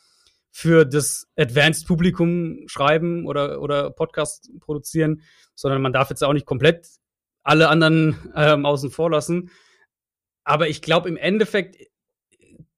[0.51, 5.23] für das Advanced Publikum schreiben oder, oder Podcast produzieren,
[5.55, 6.89] sondern man darf jetzt auch nicht komplett
[7.47, 9.51] alle anderen ähm, außen vor lassen.
[10.45, 11.77] Aber ich glaube, im Endeffekt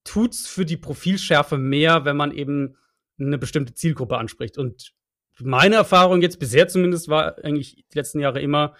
[0.03, 2.77] tut's für die Profilschärfe mehr, wenn man eben
[3.19, 4.57] eine bestimmte Zielgruppe anspricht.
[4.57, 4.93] Und
[5.39, 8.75] meine Erfahrung jetzt bisher zumindest war eigentlich die letzten Jahre immer,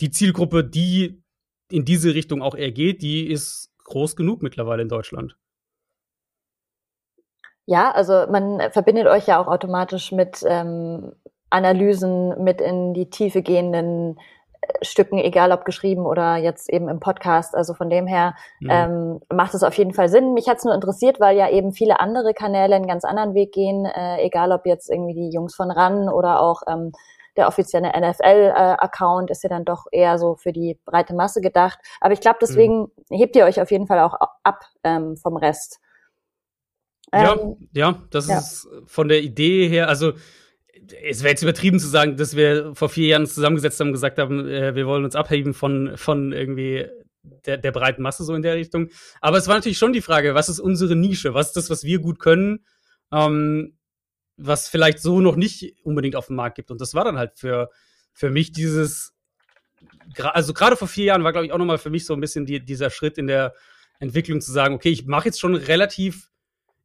[0.00, 1.22] die Zielgruppe, die
[1.70, 5.36] in diese Richtung auch eher geht, die ist groß genug mittlerweile in Deutschland.
[7.66, 11.12] Ja, also man verbindet euch ja auch automatisch mit ähm,
[11.50, 14.37] Analysen, mit in die Tiefe gehenden äh,
[14.82, 17.54] Stücken, egal ob geschrieben oder jetzt eben im Podcast.
[17.54, 18.70] Also von dem her mhm.
[18.70, 20.34] ähm, macht es auf jeden Fall Sinn.
[20.34, 23.52] Mich hat es nur interessiert, weil ja eben viele andere Kanäle einen ganz anderen Weg
[23.52, 26.92] gehen, äh, egal ob jetzt irgendwie die Jungs von RAN oder auch ähm,
[27.36, 31.78] der offizielle NFL-Account äh, ist ja dann doch eher so für die breite Masse gedacht.
[32.00, 33.16] Aber ich glaube, deswegen mhm.
[33.16, 35.80] hebt ihr euch auf jeden Fall auch ab ähm, vom Rest.
[37.12, 38.38] Ja, ähm, ja, das ja.
[38.38, 40.12] ist von der Idee her, also
[41.02, 44.18] es wäre jetzt übertrieben zu sagen, dass wir vor vier Jahren zusammengesetzt haben und gesagt
[44.18, 46.86] haben, äh, wir wollen uns abheben von, von irgendwie
[47.22, 48.88] der, der breiten Masse so in der Richtung.
[49.20, 51.34] Aber es war natürlich schon die Frage, was ist unsere Nische?
[51.34, 52.64] Was ist das, was wir gut können?
[53.12, 53.76] Ähm,
[54.36, 56.70] was vielleicht so noch nicht unbedingt auf dem Markt gibt.
[56.70, 57.70] Und das war dann halt für,
[58.12, 59.12] für mich dieses,
[60.16, 62.46] also gerade vor vier Jahren war, glaube ich, auch nochmal für mich so ein bisschen
[62.46, 63.54] die, dieser Schritt in der
[63.98, 66.30] Entwicklung zu sagen, okay, ich mache jetzt schon relativ,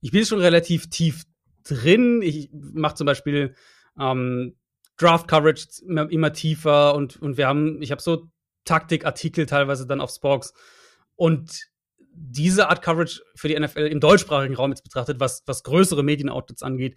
[0.02, 1.26] ich bin schon relativ tief
[1.64, 2.22] drin.
[2.22, 3.56] Ich mache zum Beispiel
[4.00, 4.56] ähm,
[4.98, 8.28] Draft Coverage immer, immer, tiefer und, und wir haben, ich habe so
[8.66, 10.54] Taktikartikel teilweise dann auf Sporks
[11.16, 11.52] und
[12.16, 16.62] diese Art Coverage für die NFL im deutschsprachigen Raum jetzt betrachtet, was, was größere Medienoutlets
[16.62, 16.96] angeht,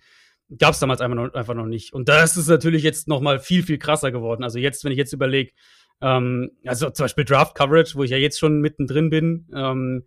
[0.59, 1.93] gab es damals einfach noch, einfach noch nicht.
[1.93, 4.45] Und das ist natürlich jetzt noch mal viel, viel krasser geworden.
[4.45, 5.53] Also jetzt, wenn ich jetzt überlege,
[6.01, 10.07] ähm, also zum Beispiel Draft Coverage, wo ich ja jetzt schon mittendrin bin, ähm,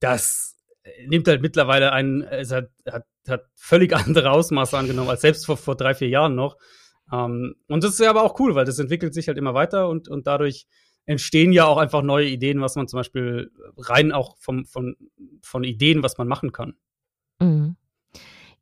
[0.00, 0.56] das
[1.06, 5.56] nimmt halt mittlerweile ein, es hat, hat, hat völlig andere Ausmaße angenommen als selbst vor,
[5.56, 6.56] vor drei, vier Jahren noch.
[7.12, 9.88] Ähm, und das ist ja aber auch cool, weil das entwickelt sich halt immer weiter
[9.88, 10.66] und, und dadurch
[11.06, 14.94] entstehen ja auch einfach neue Ideen, was man zum Beispiel rein auch vom, von,
[15.40, 16.74] von Ideen, was man machen kann.
[17.40, 17.76] Mhm.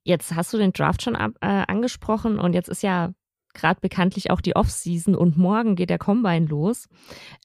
[0.04, 3.12] Jetzt hast du den Draft schon ab, äh, angesprochen und jetzt ist ja
[3.52, 6.88] gerade bekanntlich auch die Offseason und morgen geht der Combine los.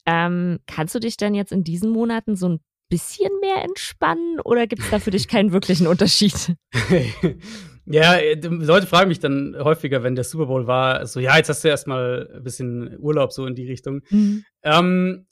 [0.05, 2.59] Ähm, kannst du dich denn jetzt in diesen Monaten so ein
[2.91, 6.55] bisschen mehr entspannen oder gibt es da für dich keinen wirklichen Unterschied?
[7.85, 11.63] ja, Leute fragen mich dann häufiger, wenn der Super Bowl war, so, ja, jetzt hast
[11.63, 14.01] du erstmal ein bisschen Urlaub so in die Richtung.
[14.09, 14.43] Mhm.
[14.61, 15.25] Ähm,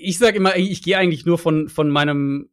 [0.00, 2.50] ich sage immer, ich gehe eigentlich nur von, von meinem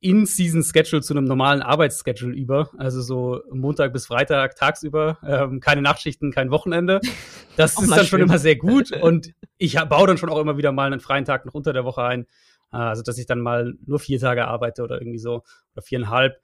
[0.00, 2.70] in-Season-Schedule zu einem normalen Arbeitsschedule über.
[2.78, 7.00] Also so Montag bis Freitag tagsüber, ähm, keine Nachtschichten, kein Wochenende.
[7.56, 8.06] Das ist dann schön.
[8.06, 8.92] schon immer sehr gut.
[8.92, 11.84] Und ich baue dann schon auch immer wieder mal einen freien Tag noch unter der
[11.84, 12.26] Woche ein.
[12.70, 15.42] Also dass ich dann mal nur vier Tage arbeite oder irgendwie so
[15.74, 16.36] oder viereinhalb.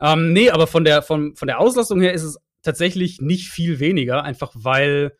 [0.00, 3.80] Ähm, nee, aber von der, von, von der Auslastung her ist es tatsächlich nicht viel
[3.80, 5.16] weniger, einfach weil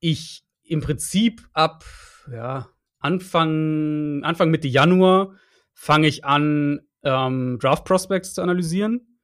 [0.00, 1.84] ich im Prinzip ab
[2.30, 5.34] ja, Anfang, Anfang Mitte Januar
[5.72, 9.18] fange ich an, ähm, Draft Prospects zu analysieren.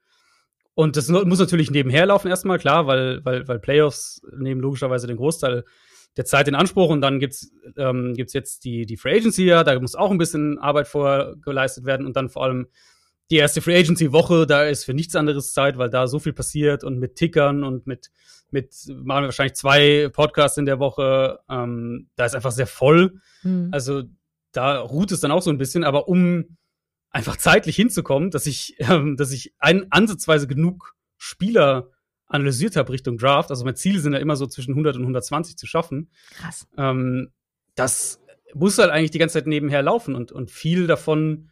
[0.74, 5.16] Und das muss natürlich nebenher laufen erstmal, klar, weil, weil, weil Playoffs nehmen logischerweise den
[5.16, 5.64] Großteil
[6.16, 9.64] der Zeit in Anspruch und dann gibt's ähm, gibt's jetzt die, die Free Agency ja,
[9.64, 12.68] da muss auch ein bisschen Arbeit vorher geleistet werden und dann vor allem
[13.30, 16.32] die erste Free Agency Woche, da ist für nichts anderes Zeit, weil da so viel
[16.32, 18.10] passiert und mit Tickern und mit,
[18.50, 23.20] mit machen wir wahrscheinlich zwei Podcasts in der Woche, ähm, da ist einfach sehr voll.
[23.42, 23.70] Mhm.
[23.72, 24.04] Also
[24.52, 26.56] da ruht es dann auch so ein bisschen, aber um
[27.10, 31.90] einfach zeitlich hinzukommen, dass ich, ähm, dass ich ein, ansatzweise genug Spieler
[32.26, 35.56] analysiert habe Richtung Draft, also mein Ziel sind ja immer so zwischen 100 und 120
[35.56, 36.10] zu schaffen.
[36.30, 36.66] Krass.
[36.76, 37.32] Ähm,
[37.74, 38.20] das
[38.54, 41.50] muss halt eigentlich die ganze Zeit nebenher laufen und, und viel davon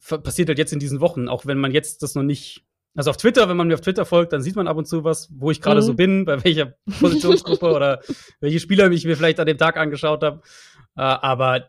[0.00, 3.16] passiert halt jetzt in diesen Wochen, auch wenn man jetzt das noch nicht also auf
[3.16, 5.50] Twitter, wenn man mir auf Twitter folgt, dann sieht man ab und zu was, wo
[5.50, 5.84] ich gerade mhm.
[5.84, 8.00] so bin, bei welcher Positionsgruppe oder
[8.40, 10.42] welche Spieler ich mir vielleicht an dem Tag angeschaut habe.
[10.96, 11.68] Äh, aber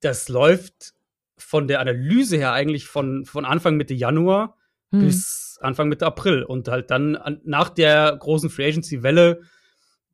[0.00, 0.94] das läuft
[1.38, 4.57] von der Analyse her eigentlich von, von Anfang Mitte Januar
[4.90, 5.00] hm.
[5.00, 6.42] bis Anfang Mitte April.
[6.42, 9.40] Und halt dann an, nach der großen Free Agency-Welle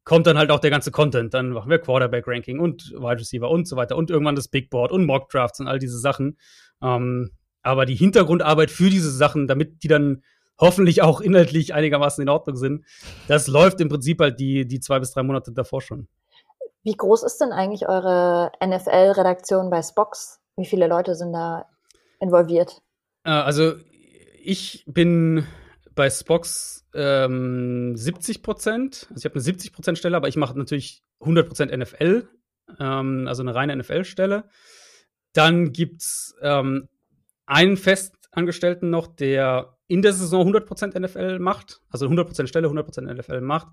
[0.05, 1.35] kommt dann halt auch der ganze Content.
[1.35, 4.93] Dann machen wir Quarterback-Ranking und Wide Receiver und so weiter und irgendwann das Big Board
[4.93, 6.39] und Mock Drafts und all diese Sachen.
[6.83, 7.31] Ähm,
[7.63, 10.23] aber die Hintergrundarbeit für diese Sachen, damit die dann
[10.59, 12.85] hoffentlich auch inhaltlich einigermaßen in Ordnung sind,
[13.27, 16.07] das läuft im Prinzip halt die, die zwei bis drei Monate davor schon.
[16.83, 20.41] Wie groß ist denn eigentlich eure NFL-Redaktion bei Spox?
[20.57, 21.67] Wie viele Leute sind da
[22.21, 22.83] involviert?
[23.25, 23.73] Äh, also
[24.45, 25.47] ich bin
[25.95, 29.07] bei Spox ähm, 70 Prozent.
[29.11, 32.29] Also ich habe eine 70 Prozent Stelle, aber ich mache natürlich 100 Prozent NFL,
[32.79, 34.45] ähm, also eine reine NFL-Stelle.
[35.33, 36.89] Dann gibt's ähm,
[37.47, 42.67] einen Festangestellten noch, der in der Saison 100 Prozent NFL macht, also 100 Prozent Stelle,
[42.67, 43.69] 100 Prozent NFL macht.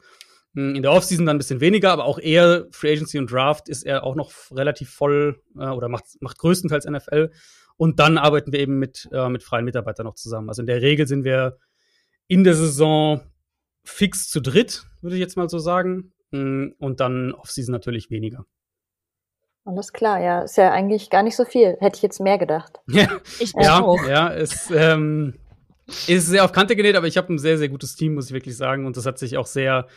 [0.56, 3.70] Hm, in der Offseason dann ein bisschen weniger, aber auch eher Free Agency und Draft
[3.70, 7.32] ist er auch noch relativ voll äh, oder macht, macht größtenteils NFL.
[7.82, 10.50] Und dann arbeiten wir eben mit, äh, mit freien Mitarbeitern noch zusammen.
[10.50, 11.58] Also in der Regel sind wir
[12.28, 13.22] in der Saison
[13.84, 16.14] fix zu dritt, würde ich jetzt mal so sagen.
[16.32, 18.46] Hm, und dann Offseason natürlich weniger.
[19.66, 20.44] Alles klar, ja.
[20.44, 21.76] Ist ja eigentlich gar nicht so viel.
[21.80, 22.82] Hätte ich jetzt mehr gedacht.
[22.88, 24.08] Ja, ich ja, auch.
[24.08, 25.40] ja, es ähm,
[26.06, 28.34] ist sehr auf Kante genäht, aber ich habe ein sehr, sehr gutes Team, muss ich
[28.34, 28.86] wirklich sagen.
[28.86, 29.88] Und das hat sich auch sehr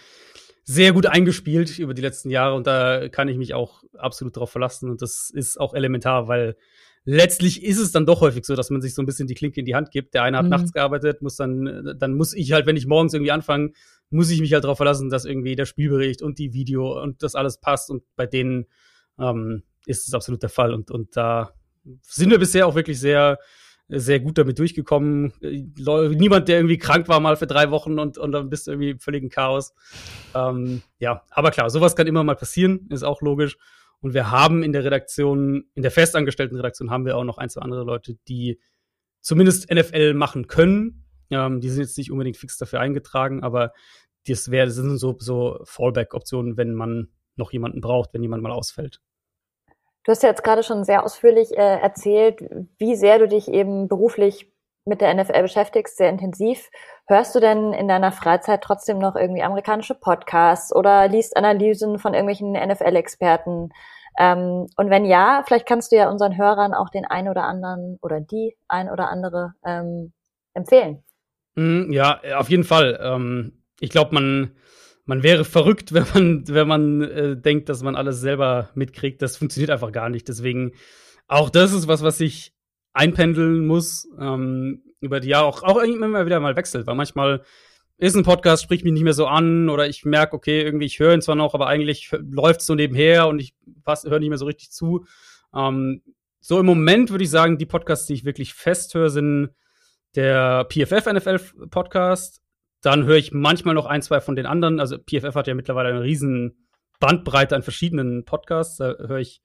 [0.66, 4.50] sehr gut eingespielt über die letzten Jahre und da kann ich mich auch absolut darauf
[4.50, 6.56] verlassen und das ist auch elementar, weil
[7.04, 9.60] letztlich ist es dann doch häufig so, dass man sich so ein bisschen die Klinke
[9.60, 10.14] in die Hand gibt.
[10.14, 10.50] Der eine hat mhm.
[10.50, 13.72] nachts gearbeitet, muss dann, dann muss ich halt, wenn ich morgens irgendwie anfange,
[14.10, 17.34] muss ich mich halt darauf verlassen, dass irgendwie der Spielbericht und die Video und das
[17.34, 18.66] alles passt und bei denen
[19.18, 21.52] ähm, ist es absolut der Fall und, und da
[22.02, 23.38] sind wir bisher auch wirklich sehr,
[23.88, 25.34] sehr gut damit durchgekommen.
[25.40, 28.96] Niemand, der irgendwie krank war mal für drei Wochen und, und dann bist du irgendwie
[28.98, 29.74] völlig im Chaos.
[30.34, 33.58] Ähm, ja, aber klar, sowas kann immer mal passieren, ist auch logisch.
[34.04, 37.48] Und wir haben in der Redaktion, in der festangestellten Redaktion haben wir auch noch ein,
[37.48, 38.60] zwei andere Leute, die
[39.22, 41.06] zumindest NFL machen können.
[41.30, 43.72] Ähm, die sind jetzt nicht unbedingt fix dafür eingetragen, aber
[44.26, 48.52] das wäre, das sind so, so Fallback-Optionen, wenn man noch jemanden braucht, wenn jemand mal
[48.52, 49.00] ausfällt.
[50.04, 52.44] Du hast ja jetzt gerade schon sehr ausführlich äh, erzählt,
[52.76, 54.52] wie sehr du dich eben beruflich
[54.84, 56.68] mit der NFL beschäftigst, sehr intensiv.
[57.06, 62.12] Hörst du denn in deiner Freizeit trotzdem noch irgendwie amerikanische Podcasts oder liest Analysen von
[62.12, 63.72] irgendwelchen NFL-Experten?
[64.18, 67.98] Ähm, und wenn ja, vielleicht kannst du ja unseren Hörern auch den ein oder anderen
[68.00, 70.12] oder die ein oder andere ähm,
[70.54, 71.02] empfehlen.
[71.56, 72.98] Mm, ja, auf jeden Fall.
[73.02, 74.52] Ähm, ich glaube, man,
[75.04, 79.22] man wäre verrückt, wenn man, wenn man äh, denkt, dass man alles selber mitkriegt.
[79.22, 80.28] Das funktioniert einfach gar nicht.
[80.28, 80.72] Deswegen,
[81.26, 82.54] auch das ist was, was ich
[82.92, 85.46] einpendeln muss ähm, über die Jahre.
[85.46, 87.42] Auch, auch immer wieder mal wechselt, weil manchmal
[87.96, 90.98] ist ein Podcast, spricht mich nicht mehr so an oder ich merke, okay, irgendwie, ich
[90.98, 93.54] höre ihn zwar noch, aber eigentlich läuft es so nebenher und ich
[93.86, 95.06] höre nicht mehr so richtig zu.
[95.54, 96.02] Ähm,
[96.40, 99.50] so im Moment würde ich sagen, die Podcasts, die ich wirklich fest höre, sind
[100.14, 101.38] der PFF NFL
[101.70, 102.42] Podcast,
[102.82, 104.78] dann höre ich manchmal noch ein, zwei von den anderen.
[104.78, 106.66] Also PFF hat ja mittlerweile eine riesen
[107.00, 108.76] Bandbreite an verschiedenen Podcasts.
[108.76, 109.40] Da höre ich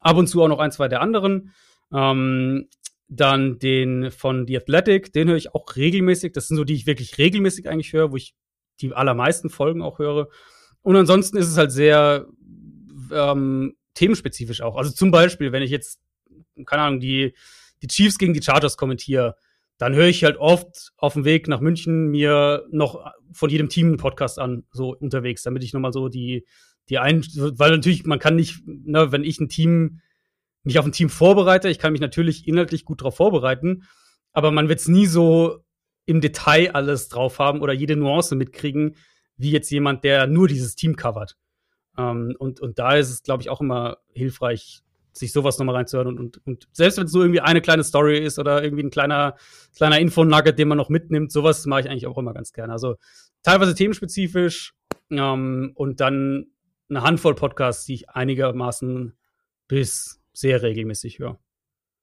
[0.00, 1.54] ab und zu auch noch ein, zwei der anderen.
[1.92, 2.68] Ähm,
[3.08, 6.32] dann den von The Athletic, den höre ich auch regelmäßig.
[6.32, 8.34] Das sind so die ich wirklich regelmäßig eigentlich höre, wo ich
[8.80, 10.28] die allermeisten Folgen auch höre.
[10.82, 12.26] Und ansonsten ist es halt sehr
[13.12, 14.76] ähm, themenspezifisch auch.
[14.76, 16.00] Also zum Beispiel, wenn ich jetzt,
[16.66, 17.34] keine Ahnung, die,
[17.82, 19.36] die Chiefs gegen die Chargers kommentiere,
[19.78, 23.88] dann höre ich halt oft auf dem Weg nach München mir noch von jedem Team
[23.88, 26.46] einen Podcast an, so unterwegs, damit ich nochmal so die,
[26.88, 30.00] die ein, weil natürlich, man kann nicht, ne, wenn ich ein Team,
[30.64, 33.84] mich auf ein Team vorbereite, ich kann mich natürlich inhaltlich gut darauf vorbereiten,
[34.32, 35.64] aber man wird es nie so
[36.06, 38.96] im Detail alles drauf haben oder jede Nuance mitkriegen,
[39.36, 41.36] wie jetzt jemand, der nur dieses Team covert.
[41.96, 46.08] Ähm, und, und da ist es, glaube ich, auch immer hilfreich, sich sowas nochmal reinzuhören
[46.08, 48.90] und, und, und selbst wenn es nur irgendwie eine kleine Story ist oder irgendwie ein
[48.90, 49.36] kleiner,
[49.76, 52.72] kleiner Info-Nugget, den man noch mitnimmt, sowas mache ich eigentlich auch immer ganz gerne.
[52.72, 52.96] Also
[53.44, 54.74] teilweise themenspezifisch
[55.10, 56.46] ähm, und dann
[56.88, 59.14] eine Handvoll Podcasts, die ich einigermaßen
[59.68, 61.38] bis sehr regelmäßig höre.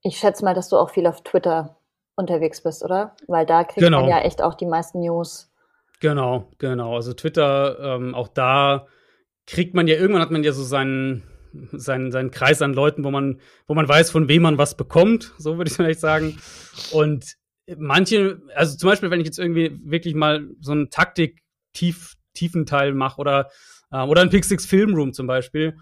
[0.01, 1.77] Ich schätze mal, dass du auch viel auf Twitter
[2.15, 3.15] unterwegs bist, oder?
[3.27, 4.01] Weil da kriegt genau.
[4.01, 5.51] man ja echt auch die meisten News.
[5.99, 6.95] Genau, genau.
[6.95, 8.87] Also Twitter, ähm, auch da
[9.45, 11.23] kriegt man ja, irgendwann hat man ja so seinen,
[11.71, 15.33] seinen, seinen Kreis an Leuten, wo man, wo man weiß, von wem man was bekommt,
[15.37, 16.37] so würde ich vielleicht sagen.
[16.91, 17.35] Und
[17.77, 23.19] manche, also zum Beispiel, wenn ich jetzt irgendwie wirklich mal so einen Taktik-Tiefen Teil mache
[23.19, 23.49] oder,
[23.91, 25.77] äh, oder ein Pick Six Film Room zum Beispiel,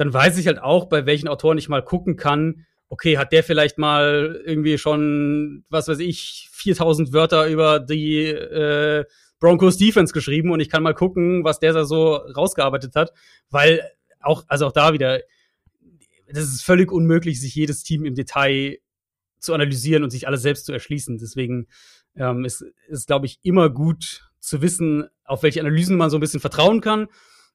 [0.00, 3.44] dann weiß ich halt auch, bei welchen Autoren ich mal gucken kann, okay, hat der
[3.44, 9.04] vielleicht mal irgendwie schon, was weiß ich, 4000 Wörter über die äh,
[9.40, 13.12] Broncos Defense geschrieben und ich kann mal gucken, was der da so rausgearbeitet hat,
[13.50, 13.82] weil
[14.20, 15.20] auch, also auch da wieder,
[16.32, 18.78] das ist völlig unmöglich, sich jedes Team im Detail
[19.38, 21.18] zu analysieren und sich alles selbst zu erschließen.
[21.18, 21.66] Deswegen
[22.16, 26.20] ähm, ist, ist glaube ich, immer gut zu wissen, auf welche Analysen man so ein
[26.20, 27.08] bisschen vertrauen kann,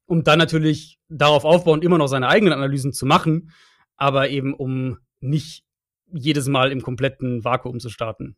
[0.05, 3.51] um dann natürlich darauf aufbauen, immer noch seine eigenen Analysen zu machen,
[3.95, 5.63] aber eben um nicht
[6.11, 8.37] jedes Mal im kompletten Vakuum zu starten.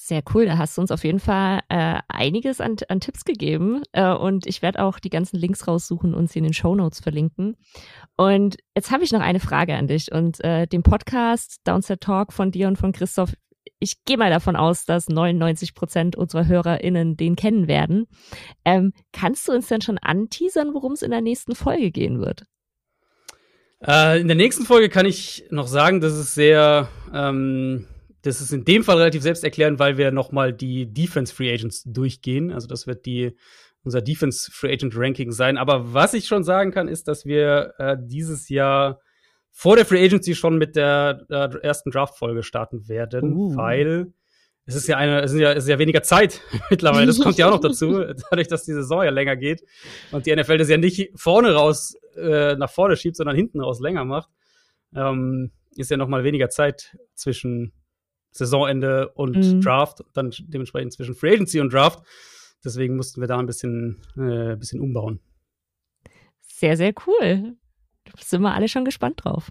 [0.00, 3.82] Sehr cool, da hast du uns auf jeden Fall äh, einiges an, an Tipps gegeben
[3.92, 7.00] äh, und ich werde auch die ganzen Links raussuchen und sie in den Show Notes
[7.00, 7.56] verlinken.
[8.16, 12.32] Und jetzt habe ich noch eine Frage an dich und äh, den Podcast Downset Talk
[12.32, 13.34] von dir und von Christoph.
[13.80, 18.06] Ich gehe mal davon aus, dass 99 Prozent unserer HörerInnen den kennen werden.
[18.64, 22.44] Ähm, kannst du uns denn schon anteasern, worum es in der nächsten Folge gehen wird?
[23.80, 27.86] Äh, in der nächsten Folge kann ich noch sagen, dass es sehr ähm
[28.22, 32.52] das ist in dem Fall relativ selbsterklärend, weil wir nochmal die Defense Free Agents durchgehen.
[32.52, 33.36] Also das wird die,
[33.84, 35.56] unser Defense Free Agent Ranking sein.
[35.56, 39.00] Aber was ich schon sagen kann, ist, dass wir äh, dieses Jahr
[39.58, 43.56] vor der Free Agency schon mit der äh, ersten Draft-Folge starten werden, uh.
[43.56, 44.12] weil
[44.66, 47.06] es ist ja eine, es ist ja, es ist ja weniger Zeit mittlerweile.
[47.06, 49.64] Das kommt ja auch noch dazu, dadurch, dass die Saison ja länger geht
[50.12, 53.80] und die NFL das ja nicht vorne raus äh, nach vorne schiebt, sondern hinten raus
[53.80, 54.30] länger macht.
[54.94, 57.72] Ähm, ist ja noch mal weniger Zeit zwischen
[58.30, 59.60] Saisonende und mhm.
[59.60, 62.06] Draft, dann dementsprechend zwischen Free Agency und Draft.
[62.64, 65.18] Deswegen mussten wir da ein bisschen, äh, bisschen umbauen.
[66.42, 67.56] Sehr, sehr cool.
[68.18, 69.50] Sind wir alle schon gespannt drauf.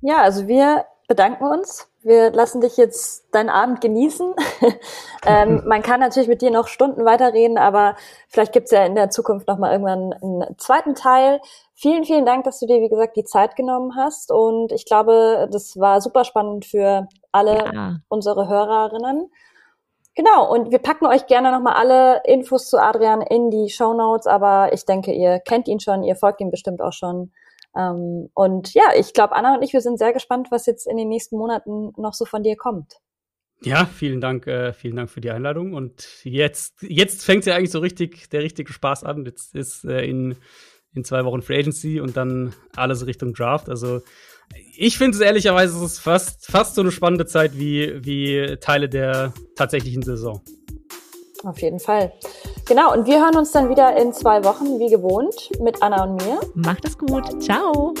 [0.00, 1.88] Ja, also wir bedanken uns.
[2.02, 4.34] Wir lassen dich jetzt deinen Abend genießen.
[5.26, 7.96] ähm, man kann natürlich mit dir noch Stunden weiterreden, aber
[8.28, 11.40] vielleicht gibt's ja in der Zukunft noch mal irgendwann einen zweiten Teil.
[11.74, 14.32] Vielen, vielen Dank, dass du dir, wie gesagt, die Zeit genommen hast.
[14.32, 17.96] Und ich glaube, das war super spannend für alle ja.
[18.08, 19.30] unsere Hörerinnen.
[20.14, 24.26] Genau, und wir packen euch gerne nochmal alle Infos zu Adrian in die Show Notes,
[24.26, 27.32] aber ich denke, ihr kennt ihn schon, ihr folgt ihm bestimmt auch schon.
[27.76, 30.96] Ähm, und ja, ich glaube, Anna und ich, wir sind sehr gespannt, was jetzt in
[30.96, 32.98] den nächsten Monaten noch so von dir kommt.
[33.64, 35.74] Ja, vielen Dank, äh, vielen Dank für die Einladung.
[35.74, 39.24] Und jetzt, jetzt fängt ja eigentlich so richtig der richtige Spaß an.
[39.24, 40.36] Jetzt ist äh, in,
[40.94, 43.68] in zwei Wochen Free Agency und dann alles Richtung Draft.
[43.68, 44.00] Also
[44.76, 50.02] ich finde es ehrlicherweise fast, fast so eine spannende Zeit wie, wie Teile der tatsächlichen
[50.02, 50.42] Saison.
[51.44, 52.12] Auf jeden Fall.
[52.66, 56.24] Genau, und wir hören uns dann wieder in zwei Wochen, wie gewohnt, mit Anna und
[56.24, 56.40] mir.
[56.54, 57.42] Macht es gut.
[57.42, 57.94] Ciao.